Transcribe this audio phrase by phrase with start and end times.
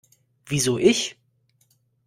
[0.47, 1.15] Wieso ich?